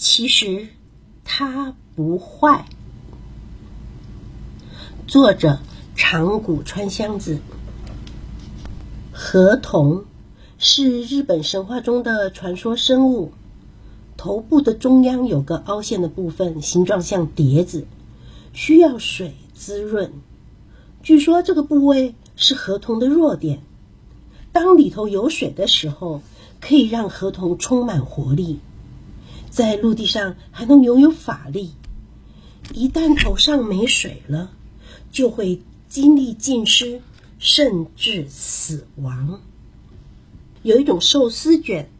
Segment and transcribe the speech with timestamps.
[0.00, 0.68] 其实
[1.24, 2.64] 它不坏。
[5.06, 5.58] 作者
[5.94, 7.38] 长谷川香子。
[9.12, 10.06] 河童
[10.56, 13.32] 是日本神话中的传说生物，
[14.16, 17.86] 头部的中央有个凹陷的部分，形状像碟子，
[18.54, 20.14] 需要水滋润。
[21.02, 23.60] 据说这个部位是河童的弱点。
[24.50, 26.22] 当里头有水的时候，
[26.58, 28.60] 可以让河童充满活力，
[29.50, 31.72] 在陆地上还能拥有法力。
[32.72, 34.52] 一旦头上没水了，
[35.10, 37.02] 就会精力尽失，
[37.38, 39.40] 甚至死亡。
[40.62, 41.90] 有一种寿司卷，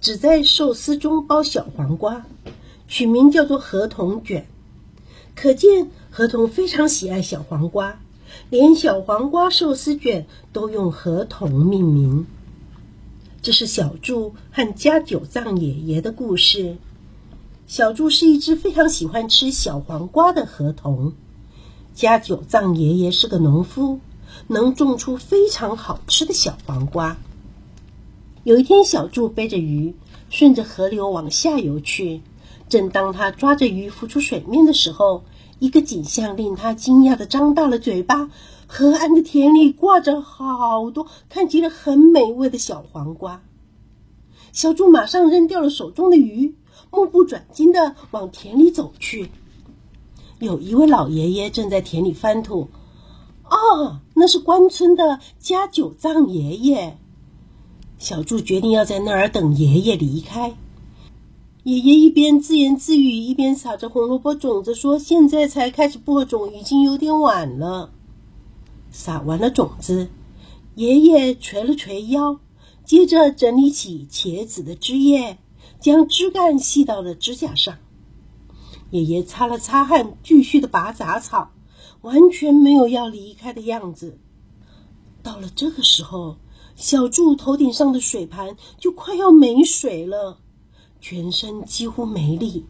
[0.00, 2.24] 只在寿司中包小黄瓜，
[2.88, 4.46] 取名叫做河童卷，
[5.34, 8.00] 可见河童非常喜爱小黄瓜，
[8.48, 12.26] 连小黄瓜寿司卷都用河童命名。
[13.42, 16.76] 这是小柱和加九藏爷爷的故事。
[17.66, 21.14] 小猪是一只非常喜欢吃小黄瓜的河童。
[21.94, 24.00] 家九藏爷爷是个农夫，
[24.48, 27.16] 能种出非常好吃的小黄瓜。
[28.42, 29.94] 有一天，小猪背着鱼
[30.28, 32.20] 顺着河流往下游去。
[32.68, 35.24] 正当他抓着鱼浮出水面的时候，
[35.58, 38.28] 一个景象令他惊讶的张大了嘴巴：
[38.66, 43.42] 河岸的田里挂着好多看起来很美味的小黄瓜。
[44.52, 46.54] 小猪马上扔掉了手中的鱼，
[46.90, 49.30] 目不转睛地往田里走去。
[50.38, 52.68] 有一位老爷爷正在田里翻土，
[53.48, 56.98] 哦，那是关村的家九藏爷爷。
[57.98, 60.54] 小柱决定要在那儿等爷爷离开。
[61.62, 67.90] 爷爷一边自言自语，一边撒着红萝卜种子，说：“现在才开始播种，已经有点晚了。”
[68.92, 70.08] 撒完了种子，
[70.74, 72.38] 爷爷捶了捶腰，
[72.84, 75.38] 接着整理起茄子的枝叶，
[75.80, 77.76] 将枝干系到了指甲上。
[78.90, 81.50] 爷爷擦了擦汗，继续的拔杂草，
[82.02, 84.18] 完全没有要离开的样子。
[85.22, 86.36] 到了这个时候，
[86.76, 90.38] 小柱头顶上的水盘就快要没水了，
[91.00, 92.66] 全身几乎没力。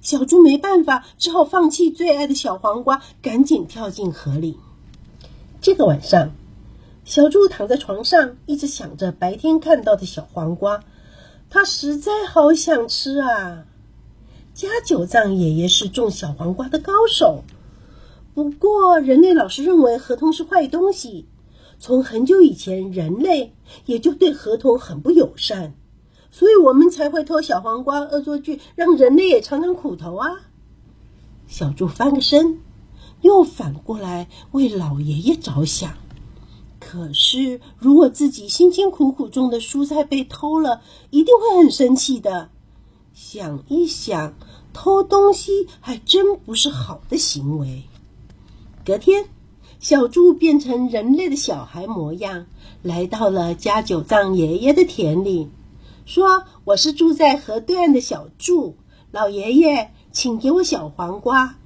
[0.00, 4.56] 小猪没办法，只好放弃最爱的小黄瓜，赶紧跳进河里。
[5.60, 6.30] 这个晚上，
[7.04, 10.84] 小猪躺在床上，一直想着白天看到的小黄瓜，
[11.50, 13.64] 他实在好想吃啊。
[14.54, 17.44] 家九藏爷爷是种小黄瓜的高手，
[18.34, 21.26] 不过人类老是认为河童是坏东西。
[21.78, 23.54] 从很久以前，人类
[23.86, 25.74] 也就对河童很不友善，
[26.32, 30.28] 所以我们才会偷小黄瓜、恶作剧，让人类也尝尝苦头啊。
[31.46, 32.58] 小猪翻个身，
[33.20, 35.94] 又反过来为老爷爷着想。
[36.80, 40.80] 可是，如果自己辛辛苦苦种的蔬菜被偷了，
[41.10, 42.50] 一定会很生气的。
[43.12, 44.34] 想一想，
[44.72, 47.82] 偷东西还真不是好的行为。
[48.84, 49.24] 隔天，
[49.80, 52.46] 小猪变成人类的小孩模样，
[52.82, 55.48] 来到了家九藏爷爷的田里，
[56.06, 58.76] 说：“我是住在河对岸的小猪，
[59.10, 61.56] 老爷爷，请给我小黄瓜。”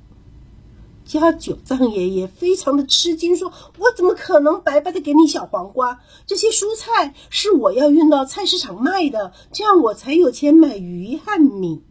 [1.21, 6.01] 家九藏爷爷非常的吃惊，说：“我怎么可能白白的给你小黄瓜？
[6.27, 11.83] 这些蔬菜是我要运到菜市场卖的，这样我才有钱买鱼和米。”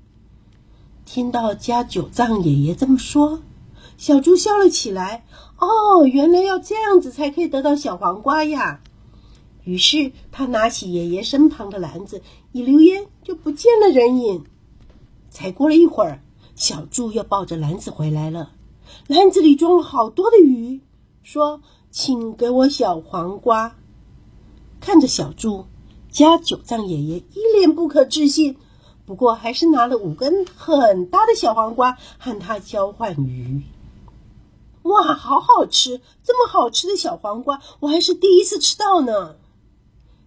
[1.05, 3.41] 听到家九藏爷爷这么说，
[3.95, 5.23] 小猪笑了起来。
[5.59, 8.81] 哦，原来要这样子才可以得到小黄瓜呀！
[9.63, 14.45] 于是他拿起爷爷身旁的篮子，一溜烟就不见了人影。
[15.29, 16.23] 才过了一会儿，
[16.55, 18.53] 小猪又抱着篮子回来了。
[19.07, 20.81] 篮子里装了好多的鱼，
[21.23, 21.61] 说
[21.91, 23.75] ：“请给我小黄瓜。”
[24.79, 25.65] 看着小猪，
[26.09, 28.57] 家九藏爷爷一脸不可置信，
[29.05, 33.63] 不过还是拿了五根很大的小黄瓜和他交换鱼。
[34.83, 36.01] 哇，好好吃！
[36.23, 39.35] 这么好吃的小黄瓜，我还是第一次吃到呢。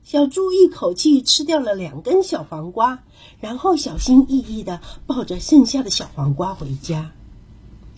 [0.04, 3.02] 小猪一口气吃掉了两根小黄瓜，
[3.40, 7.10] 然后小心翼翼的抱着剩下的小黄瓜回家。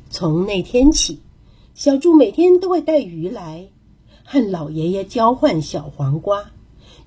[0.09, 1.21] 从那天起，
[1.75, 3.69] 小猪每天都会带鱼来，
[4.25, 6.53] 和老爷爷交换小黄瓜。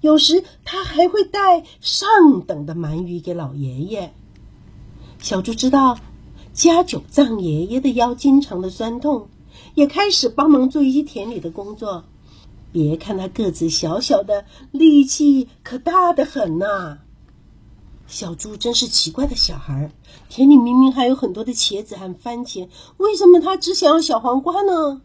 [0.02, 4.14] 有时他还会带上等的鳗鱼给老爷爷。
[5.20, 6.00] 小猪知道
[6.54, 9.28] 家九藏爷爷的腰经常的酸痛，
[9.76, 12.06] 也开始帮忙做一些田里的工作。
[12.72, 17.00] 别看他个子小小的，力气可大得很呐。
[18.10, 19.92] 小猪真是奇怪的小孩，
[20.30, 22.68] 田里明明还有很多的茄子和番茄，
[22.98, 25.02] 为什么他只想要小黄瓜呢？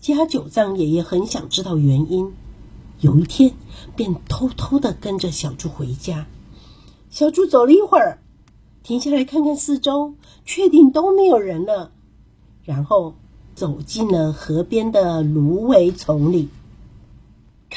[0.00, 2.32] 家九藏爷爷很想知道原因，
[3.00, 3.52] 有一天
[3.94, 6.26] 便偷偷的跟着小猪回家。
[7.10, 8.22] 小猪走了一会儿，
[8.82, 10.14] 停下来看看四周，
[10.46, 11.92] 确定都没有人了，
[12.64, 13.14] 然后
[13.54, 16.48] 走进了河边的芦苇丛里。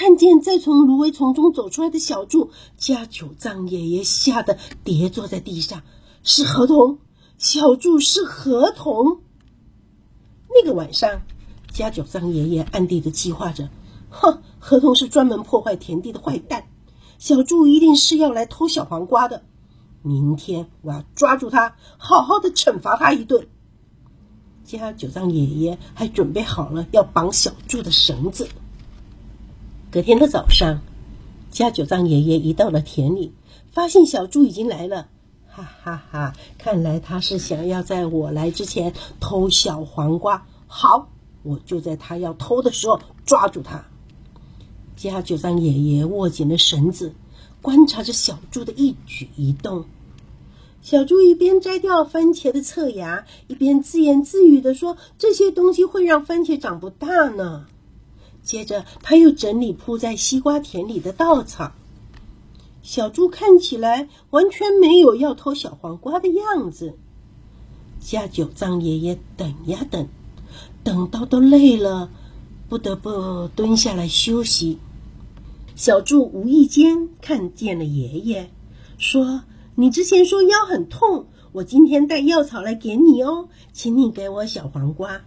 [0.01, 5.83] 看见再从芦苇丛中走出来的小柱，家九藏爷爷吓得跌坐在地上。
[6.23, 6.97] 是河童，
[7.37, 9.21] 小柱是河童。
[10.49, 11.21] 那个晚上，
[11.71, 13.69] 家九藏爷爷暗地的计划着：
[14.09, 16.65] 哼，河童是专门破坏田地的坏蛋，
[17.19, 19.43] 小柱一定是要来偷小黄瓜的。
[20.01, 23.47] 明天我要抓住他，好好的惩罚他一顿。
[24.63, 28.47] 家九藏爷爷还准备好了要绑小柱的绳子。
[29.91, 30.79] 隔天的早上，
[31.51, 33.33] 家九藏爷爷一到了田里，
[33.73, 35.09] 发现小猪已经来了，
[35.49, 36.33] 哈哈哈！
[36.57, 40.45] 看来他是想要在我来之前偷小黄瓜。
[40.65, 41.09] 好，
[41.43, 43.83] 我就在他要偷的时候抓住他。
[44.95, 47.13] 家九藏爷爷握紧了绳子，
[47.61, 49.83] 观察着小猪的一举一动。
[50.81, 57.65] 小猪一边摘掉番茄的侧芽，一边自言自语的说：“这些东西会让番茄长不大呢。”
[58.43, 61.71] 接着，他又整理铺在西瓜田里的稻草。
[62.81, 66.97] 小猪看起来完全没有要偷小黄瓜的样子。
[67.99, 70.07] 家九藏爷爷等呀等，
[70.83, 72.09] 等到都累了，
[72.67, 74.79] 不得不蹲下来休息。
[75.75, 78.49] 小猪无意间看见了爷爷，
[78.97, 79.43] 说
[79.75, 85.21] ：“你之前说腰很痛，我今天带药草来给你哦，请你给我小黄瓜。”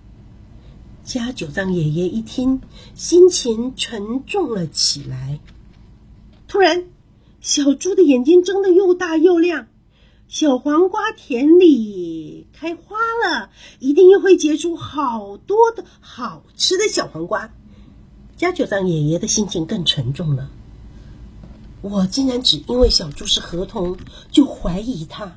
[1.05, 2.63] 家九藏爷爷一听，
[2.95, 5.39] 心情沉重了起来。
[6.49, 6.87] 突然，
[7.43, 9.67] 小猪的眼睛睁得又大又亮。
[10.29, 17.53] 小黄瓜田里开花了，一定又会结出好多的好吃的小黄瓜。
[18.39, 20.51] 家九藏爷爷的心情更沉重了。
[21.83, 23.99] 我竟然只因为小猪是河童
[24.31, 25.37] 就怀疑他。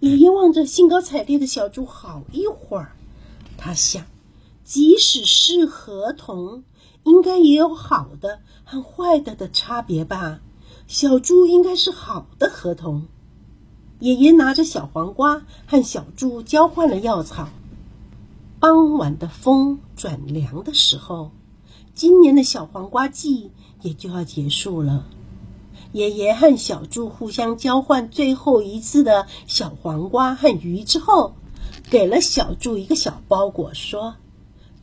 [0.00, 2.96] 爷爷望着兴高采烈的小猪好一会儿，
[3.56, 4.04] 他想。
[4.64, 6.64] 即使是合同，
[7.04, 10.40] 应该也有好的和坏的的差别吧？
[10.86, 13.06] 小猪应该是好的合同。
[14.00, 17.48] 爷爷拿着小黄瓜和小猪交换了药草。
[18.58, 21.30] 傍晚的风转凉的时候，
[21.94, 23.50] 今年的小黄瓜季
[23.82, 25.06] 也就要结束了。
[25.92, 31.34] 爷爷和小猪互相交换最后一次的小黄瓜和鱼之后，
[31.90, 34.16] 给了小猪一个小包裹，说。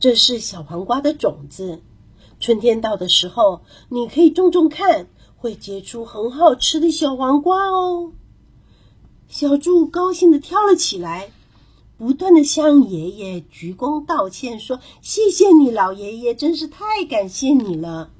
[0.02, 1.80] 这是小黄瓜的种子，
[2.40, 5.06] 春天到的时候，你可以种种看，
[5.36, 8.10] 会结出很好吃的小黄瓜哦。
[9.28, 11.30] 小猪高兴的跳了起来，
[11.98, 18.10] 不断的向爷爷鞠躬道歉，说：“谢谢你，老爷爷，真是太感谢你了。”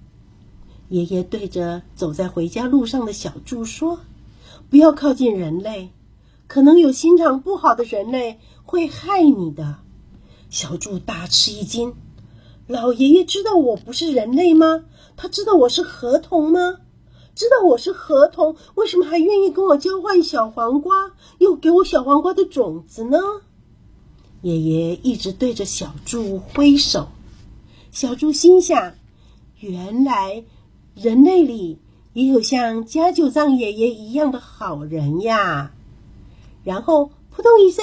[0.89, 3.99] 爷爷对着走在回家路上的小猪说
[4.71, 5.91] ：“不要靠近人类，
[6.47, 9.79] 可能有心肠不好的人类会害你的。”
[10.53, 11.95] 小猪大吃一惊
[12.69, 14.85] ：“老爷爷知道我不是人类吗？
[15.17, 16.81] 他知道我是河童吗？
[17.35, 23.19] 知道我是河童，为什么还愿意跟我交换小黄瓜，又给我小黄瓜的种子呢？”
[24.43, 27.09] 爷爷一直对着小猪挥手。
[27.91, 28.93] 小猪心想
[29.59, 30.45] ：“原来
[30.95, 31.79] 人类里
[32.13, 35.73] 也有像家九藏爷爷一样的好人呀！”
[36.63, 37.83] 然后扑通一声。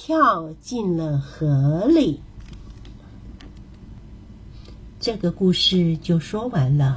[0.00, 2.20] 跳进了河里。
[5.00, 6.96] 这个故事就说完了。